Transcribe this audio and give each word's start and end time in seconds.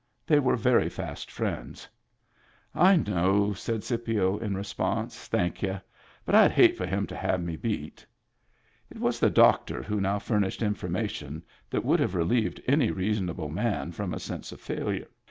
They 0.25 0.39
were 0.39 0.55
very 0.55 0.89
fast 0.89 1.29
friends. 1.29 1.87
"I 2.73 2.95
know," 2.95 3.53
said 3.53 3.83
Scipio 3.83 4.39
in 4.39 4.57
response. 4.57 5.27
"Thank 5.27 5.61
y'u. 5.61 5.79
But 6.25 6.33
I'd 6.33 6.49
hate 6.49 6.75
for 6.75 6.87
him 6.87 7.05
to 7.05 7.15
have 7.15 7.39
me 7.39 7.55
beat." 7.55 8.03
It 8.89 8.97
was 8.99 9.19
the 9.19 9.29
doctor 9.29 9.83
who 9.83 10.01
now 10.01 10.17
furnished 10.17 10.63
information 10.63 11.43
that 11.69 11.85
would 11.85 11.99
have 11.99 12.15
relieved 12.15 12.63
any 12.65 12.89
reasonable 12.89 13.49
man 13.49 13.91
from 13.91 14.11
a 14.11 14.19
sense 14.19 14.51
of 14.51 14.59
failure. 14.59 15.05